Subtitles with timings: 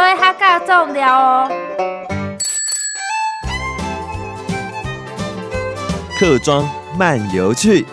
[0.00, 1.52] 所以它较重要哦。
[6.18, 6.66] 客庄
[6.98, 7.84] 漫游去。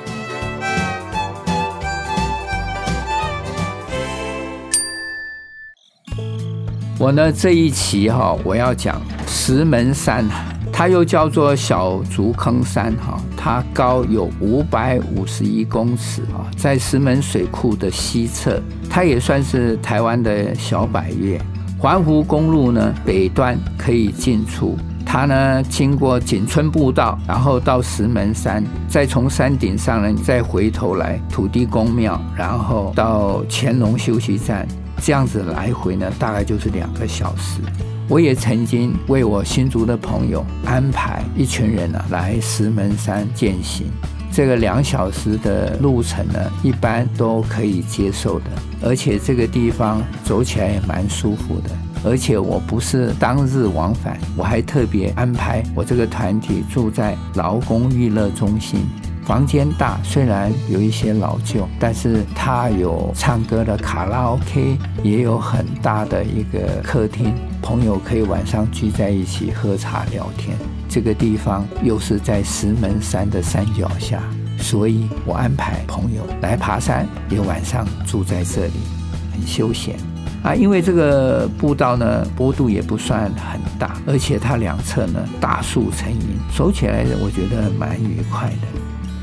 [6.98, 10.24] 我呢这一期哈，我要讲石门山，
[10.72, 21.38] 它又叫做小竹坑山哈，它高有五百五十一公尺啊，在石门水库的西侧，它也算是台湾的小百岳。
[21.80, 34.68] 环湖公路呢北端可以进出，它呢经过景村步道，然后到石门山，再从山顶上呢再回头来土地公庙，然后到乾隆休息站。
[35.00, 37.62] 这样子来回呢，大概就是两个小时。
[38.10, 43.86] 我也曾经为我新竹的朋友安排一群人呢、啊、来石门山践行，
[44.32, 48.46] 这个两小时的路程呢，一般都可以接受的。
[48.82, 51.70] 而且这个地方走起来也蛮舒服的。
[52.06, 58.82] 而且我不是当日往返，我还特别安排我这个团体住在劳工娱乐中心。
[59.26, 70.56] 房间大，虽然有一些老旧，但是它有唱歌的卡拉 OK，也有很大的一个客厅，朋友可以晚上聚在一起喝茶聊天。
[70.88, 74.24] 这个地方又是在石门山的山脚下，
[74.58, 78.74] 所以我安排朋友来爬山，也晚上住在这里，
[79.32, 79.96] 很休闲
[80.44, 80.54] 啊。
[80.54, 88.68] 因为这个步道呢，坡度也不算很大，而且它两侧呢大树成荫，走起来我觉得蛮愉快的。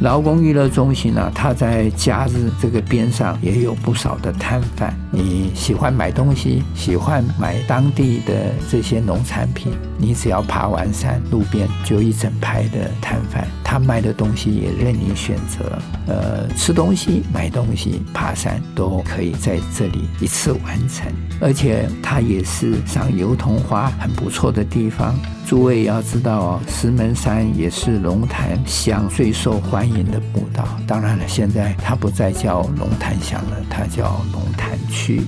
[0.00, 4.94] 劳工娱乐中心呢、它在假日这个边上也有不少的摊贩。
[5.10, 15.78] 你喜欢买东西，喜欢买当地的这些农产品，你只要爬完山，路边就一整排的摊贩，他卖的东西也任你选择。
[16.06, 21.06] 呃，吃东西、买东西、爬山都可以在这里一次完成，
[21.40, 25.14] 而且它也是赏油桐花很不错的地方。
[25.46, 30.66] 诸位要知道哦，石门山也是龙潭乡最受欢迎的步道。
[30.86, 35.22] 当然了，现在它不再叫龙潭乡了，它叫龙潭区。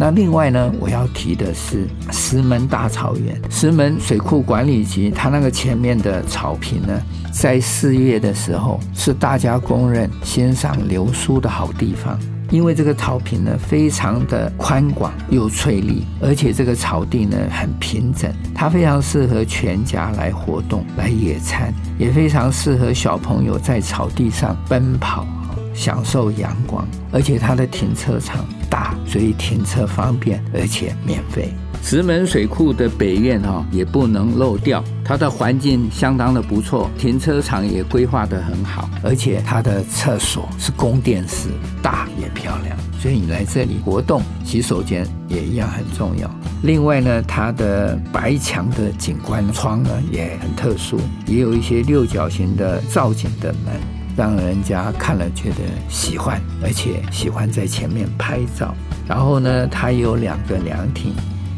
[0.00, 12.16] 那另外呢，我要提的是石门大草原，石门水库管理局，它那个前面的草坪呢，在四月的时候是大家公认欣赏流苏的好地方，
[12.48, 25.26] 因为这个草坪呢非常的宽广又翠绿，而且这个草地呢很平整，它非常适合全家来活动、来野餐，也非常适合小朋友在草地上奔跑。
[25.74, 31.52] 享受阳光，而且它的停车场大，所以停车方便，而且免费。
[31.80, 41.48] 石门水库的北苑哈也不能漏掉，它的环境相当的不错，停车场也规划得很好，而且它的厕所是供电式，
[41.80, 46.28] 大也漂亮，所以你来这里活动，洗手间也一样很重要。
[46.62, 53.97] 另外呢，它的白墙的景观窗呢也很特殊，也有一些六角形的造景的门。
[54.18, 55.58] 让人家看了觉得
[55.88, 58.74] 喜欢，而且喜欢在前面拍照。
[59.06, 61.14] 然后呢，它有两个凉亭，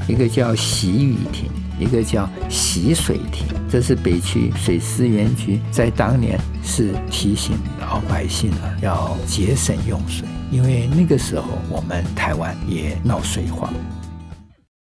[0.07, 3.47] 一个叫洗雨亭，一个叫洗水亭。
[3.67, 13.73] 这是北区水资源局在当年是提醒老百姓啊要节省用水，因为那个时候我们台湾也闹水荒。